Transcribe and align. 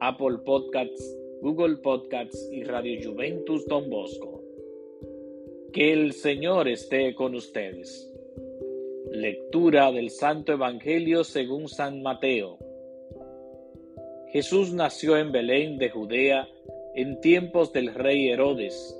Apple 0.00 0.38
Podcasts, 0.46 1.14
Google 1.42 1.76
Podcasts 1.76 2.48
y 2.50 2.64
Radio 2.64 3.10
Juventus 3.10 3.66
Don 3.66 3.90
Bosco. 3.90 4.42
Que 5.74 5.92
el 5.92 6.14
Señor 6.14 6.68
esté 6.68 7.14
con 7.14 7.34
ustedes. 7.34 8.10
Lectura 9.10 9.92
del 9.92 10.08
Santo 10.08 10.52
Evangelio 10.52 11.22
según 11.22 11.68
San 11.68 12.00
Mateo. 12.02 12.58
Jesús 14.32 14.72
nació 14.72 15.18
en 15.18 15.32
Belén 15.32 15.76
de 15.76 15.90
Judea 15.90 16.48
en 16.94 17.20
tiempos 17.20 17.70
del 17.74 17.94
rey 17.94 18.30
Herodes. 18.30 18.98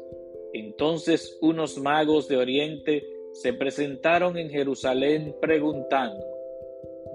Entonces 0.53 1.39
unos 1.41 1.79
magos 1.79 2.29
de 2.29 2.37
Oriente 2.37 3.05
se 3.33 3.55
presentaron 3.55 4.37
en 4.37 4.51
Jerusalén 4.51 5.35
preguntando, 5.41 6.27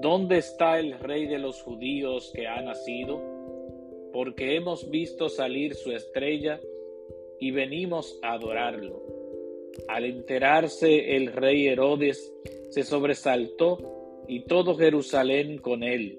¿Dónde 0.02 0.40
está 0.40 0.80
el 0.80 1.00
rey 1.00 1.28
de 1.28 1.38
los 1.38 1.62
judíos 1.62 2.32
que 2.34 2.48
ha 2.48 2.62
nacido? 2.62 3.35
Porque 4.16 4.56
hemos 4.56 4.90
visto 4.90 5.28
salir 5.28 5.76
su 5.76 5.92
estrella 5.92 6.62
y 7.38 7.52
venimos 7.52 8.18
a 8.22 8.36
adorarlo. 8.36 9.04
Al 9.90 10.06
enterarse 10.06 11.18
el 11.18 11.34
rey 11.34 11.68
Herodes, 11.68 12.34
se 12.70 12.84
sobresaltó 12.84 14.24
y 14.30 14.46
todo 14.46 14.78
Jerusalén 14.78 15.58
con 15.58 15.84
él. 15.84 16.18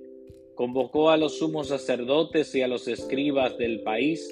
Convocó 0.54 1.08
a 1.08 1.16
los 1.16 1.38
sumos 1.38 1.68
sacerdotes 1.68 2.54
y 2.54 2.60
a 2.60 2.68
los 2.68 2.86
escribas 2.86 3.56
del 3.56 3.80
país 3.80 4.28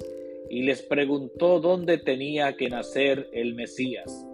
y 0.47 0.61
les 0.61 0.83
preguntó 0.83 1.59
dónde 1.59 1.97
tenía 1.97 2.55
que 2.57 2.69
nacer 2.69 3.31
el 3.33 3.55
Mesías. 3.55 4.27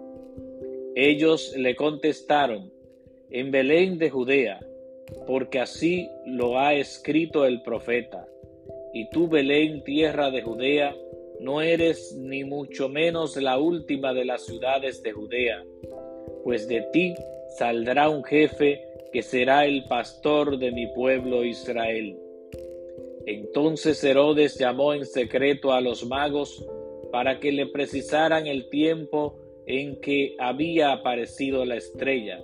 Ellos 0.94 1.54
le 1.56 1.74
contestaron, 1.74 2.70
en 3.30 3.50
Belén 3.50 3.96
de 3.96 4.10
Judea, 4.10 4.60
porque 5.26 5.58
así 5.58 6.06
lo 6.26 6.58
ha 6.58 6.74
escrito 6.74 7.46
el 7.46 7.62
profeta. 7.62 8.28
Y 8.92 9.08
tú, 9.10 9.28
Belén, 9.28 9.82
tierra 9.84 10.30
de 10.30 10.42
Judea, 10.42 10.94
no 11.40 11.60
eres 11.60 12.14
ni 12.16 12.44
mucho 12.44 12.88
menos 12.88 13.36
la 13.36 13.58
última 13.58 14.14
de 14.14 14.24
las 14.24 14.44
ciudades 14.46 15.02
de 15.02 15.12
Judea, 15.12 15.64
pues 16.44 16.68
de 16.68 16.82
ti 16.92 17.14
saldrá 17.58 18.08
un 18.08 18.22
jefe 18.22 18.80
que 19.12 19.22
será 19.22 19.66
el 19.66 19.84
pastor 19.84 20.58
de 20.58 20.70
mi 20.72 20.86
pueblo 20.88 21.44
Israel. 21.44 22.16
Entonces 23.26 24.02
Herodes 24.02 24.58
llamó 24.58 24.94
en 24.94 25.04
secreto 25.04 25.72
a 25.72 25.80
los 25.80 26.06
magos 26.06 26.64
para 27.10 27.38
que 27.40 27.52
le 27.52 27.66
precisaran 27.66 28.46
el 28.46 28.68
tiempo 28.68 29.38
en 29.66 30.00
que 30.00 30.34
había 30.38 30.92
aparecido 30.92 31.64
la 31.64 31.76
estrella, 31.76 32.42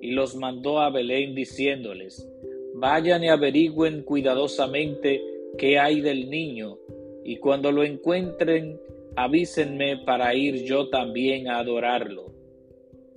y 0.00 0.12
los 0.12 0.34
mandó 0.34 0.80
a 0.80 0.90
Belén 0.90 1.34
diciéndoles, 1.34 2.26
Vayan 2.74 3.22
y 3.24 3.28
averigüen 3.28 4.02
cuidadosamente 4.02 5.20
qué 5.58 5.78
hay 5.78 6.00
del 6.00 6.30
niño, 6.30 6.78
y 7.24 7.36
cuando 7.36 7.72
lo 7.72 7.84
encuentren, 7.84 8.80
avísenme 9.16 9.98
para 9.98 10.34
ir 10.34 10.64
yo 10.64 10.88
también 10.88 11.48
a 11.48 11.58
adorarlo. 11.58 12.32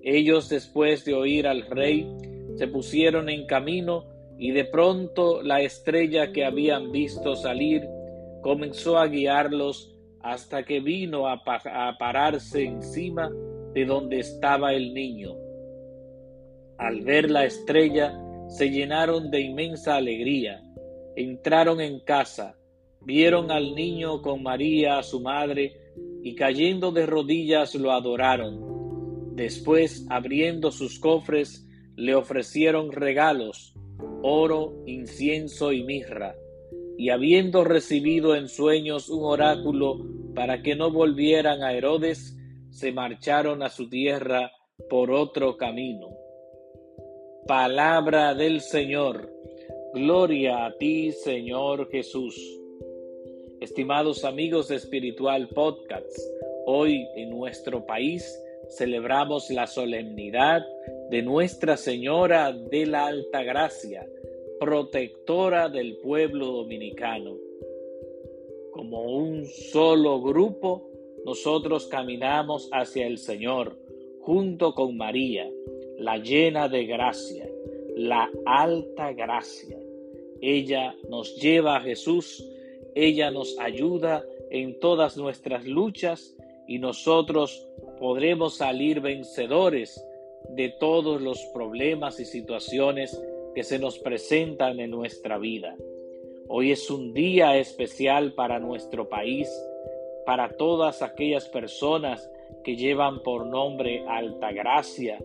Ellos 0.01 0.49
después 0.49 1.05
de 1.05 1.13
oír 1.13 1.47
al 1.47 1.61
rey, 1.63 2.07
se 2.55 2.67
pusieron 2.67 3.29
en 3.29 3.45
camino 3.45 4.05
y 4.37 4.51
de 4.51 4.65
pronto 4.65 5.41
la 5.41 5.61
estrella 5.61 6.31
que 6.31 6.45
habían 6.45 6.91
visto 6.91 7.35
salir 7.35 7.87
comenzó 8.41 8.97
a 8.97 9.07
guiarlos 9.07 9.95
hasta 10.21 10.63
que 10.63 10.79
vino 10.79 11.27
a, 11.27 11.41
a 11.45 11.97
pararse 11.97 12.63
encima 12.63 13.31
de 13.73 13.85
donde 13.85 14.19
estaba 14.19 14.73
el 14.73 14.93
niño. 14.93 15.35
Al 16.77 17.01
ver 17.01 17.31
la 17.31 17.45
estrella, 17.45 18.13
se 18.47 18.69
llenaron 18.69 19.31
de 19.31 19.41
inmensa 19.41 19.95
alegría, 19.95 20.61
entraron 21.15 21.81
en 21.81 21.99
casa, 21.99 22.57
Vieron 23.05 23.51
al 23.51 23.75
niño 23.75 24.21
con 24.21 24.43
María, 24.43 25.03
su 25.03 25.19
madre, 25.19 25.73
y 26.23 26.35
cayendo 26.35 26.91
de 26.91 27.05
rodillas 27.05 27.75
lo 27.75 27.91
adoraron. 27.91 29.35
Después, 29.35 30.07
abriendo 30.09 30.71
sus 30.71 30.99
cofres, 30.99 31.67
le 31.97 32.15
ofrecieron 32.15 32.93
regalos, 32.93 33.73
oro, 34.21 34.83
incienso 34.85 35.73
y 35.73 35.83
mirra. 35.83 36.35
Y 36.97 37.09
habiendo 37.09 37.65
recibido 37.65 38.35
en 38.35 38.47
sueños 38.47 39.09
un 39.09 39.25
oráculo 39.25 39.97
para 40.33 40.61
que 40.61 40.75
no 40.75 40.89
volvieran 40.89 41.61
a 41.61 41.73
Herodes, 41.73 42.37
se 42.69 42.93
marcharon 42.93 43.63
a 43.63 43.69
su 43.69 43.89
tierra 43.89 44.51
por 44.89 45.11
otro 45.11 45.57
camino. 45.57 46.07
Palabra 47.45 48.33
del 48.33 48.61
Señor. 48.61 49.29
Gloria 49.93 50.65
a 50.65 50.75
ti, 50.75 51.11
Señor 51.11 51.87
Jesús. 51.91 52.35
Estimados 53.59 54.25
amigos 54.25 54.67
de 54.69 54.77
Espiritual 54.77 55.49
Podcast, 55.49 56.17
hoy 56.65 57.07
en 57.15 57.29
nuestro 57.29 57.85
país 57.85 58.25
celebramos 58.69 59.51
la 59.51 59.67
solemnidad 59.67 60.65
de 61.11 61.21
Nuestra 61.21 61.77
Señora 61.77 62.51
de 62.51 62.87
la 62.87 63.05
Alta 63.05 63.43
Gracia, 63.43 64.09
protectora 64.59 65.69
del 65.69 65.97
pueblo 65.97 66.47
dominicano. 66.47 67.37
Como 68.71 69.03
un 69.15 69.45
solo 69.45 70.23
grupo, 70.23 70.89
nosotros 71.23 71.85
caminamos 71.85 72.67
hacia 72.71 73.05
el 73.05 73.19
Señor, 73.19 73.77
junto 74.21 74.73
con 74.73 74.97
María, 74.97 75.47
la 75.99 76.17
llena 76.17 76.67
de 76.67 76.85
gracia, 76.87 77.47
la 77.95 78.31
alta 78.43 79.13
gracia. 79.13 79.82
Ella 80.43 80.93
nos 81.09 81.35
lleva 81.37 81.77
a 81.77 81.81
Jesús 81.81 82.43
ella 82.95 83.31
nos 83.31 83.57
ayuda 83.59 84.23
en 84.51 84.79
todas 84.79 85.17
nuestras 85.17 85.65
luchas 85.65 86.35
y 86.67 86.77
nosotros 86.77 87.67
podremos 87.99 88.55
salir 88.55 89.01
vencedores 89.01 90.03
de 90.49 90.69
todos 90.69 91.21
los 91.21 91.39
problemas 91.53 92.19
y 92.19 92.25
situaciones 92.25 93.19
que 93.55 93.63
se 93.63 93.79
nos 93.79 93.97
presentan 93.99 94.79
en 94.79 94.91
nuestra 94.91 95.37
vida. 95.37 95.75
Hoy 96.47 96.71
es 96.71 96.89
un 96.91 97.13
día 97.13 97.57
especial 97.57 98.33
para 98.33 98.59
nuestro 98.59 99.09
país, 99.09 99.49
para 100.25 100.49
todas 100.49 101.01
aquellas 101.01 101.49
personas 101.49 102.29
que 102.63 102.75
llevan 102.75 103.23
por 103.23 103.45
nombre 103.45 104.03
Alta 104.07 104.51
Gracia, 104.51 105.19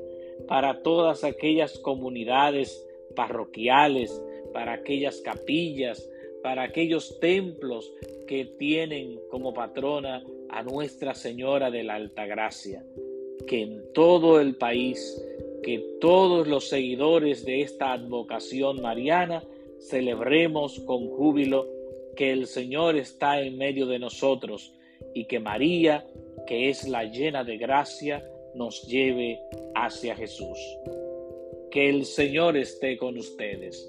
para 0.46 0.82
todas 0.82 1.24
aquellas 1.24 1.78
comunidades 1.80 2.86
parroquiales, 3.14 4.22
para 4.53 4.72
aquellas 4.75 5.20
capillas, 5.20 6.09
para 6.42 6.62
aquellos 6.62 7.19
templos 7.20 7.92
que 8.26 8.44
tienen 8.44 9.19
como 9.31 9.53
patrona 9.53 10.22
a 10.48 10.62
Nuestra 10.62 11.14
Señora 11.14 11.70
de 11.70 11.84
la 11.84 11.97
Alta 11.97 12.26
Gracia. 12.26 12.84
Que 13.47 13.62
en 13.62 13.92
todo 13.92 14.41
el 14.41 14.56
país, 14.56 15.22
que 15.62 15.97
todos 16.00 16.47
los 16.47 16.69
seguidores 16.69 17.44
de 17.44 17.62
esta 17.62 17.92
advocación 17.92 18.81
mariana 18.81 19.42
celebremos 19.81 20.81
con 20.81 21.08
júbilo 21.08 21.66
que 22.16 22.32
el 22.32 22.47
Señor 22.47 22.97
está 22.97 23.41
en 23.41 23.56
medio 23.56 23.87
de 23.87 23.99
nosotros 23.99 24.75
y 25.14 25.26
que 25.26 25.38
María, 25.38 26.06
que 26.46 26.69
es 26.69 26.88
la 26.88 27.05
llena 27.05 27.44
de 27.44 27.58
gracia, 27.58 28.28
nos 28.55 28.82
lleve 28.87 29.38
hacia 29.75 30.17
Jesús. 30.17 30.58
Que 31.70 31.88
el 31.88 32.05
Señor 32.05 32.56
esté 32.56 32.96
con 32.96 33.17
ustedes 33.17 33.88